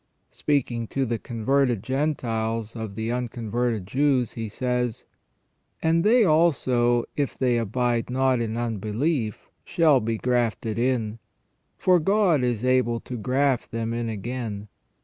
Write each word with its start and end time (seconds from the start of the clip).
Speaking 0.31 0.87
to 0.87 1.05
the 1.05 1.19
con 1.19 1.45
verted 1.45 1.83
Gentiles 1.83 2.75
of 2.75 2.95
the 2.95 3.11
unconverted 3.11 3.85
Jews, 3.85 4.31
he 4.31 4.49
says:" 4.49 5.05
And 5.83 6.03
they 6.03 6.23
also, 6.23 7.05
if 7.15 7.37
they 7.37 7.59
abide 7.59 8.09
not 8.09 8.41
in 8.41 8.57
unbelief, 8.57 9.51
shall 9.63 9.99
be 9.99 10.17
grafted 10.17 10.79
in. 10.79 11.19
For 11.77 11.99
God 11.99 12.43
is 12.43 12.65
able 12.65 12.99
to 13.01 13.15
graft 13.15 13.69
them 13.69 13.93
in 13.93 14.09
again. 14.09 14.69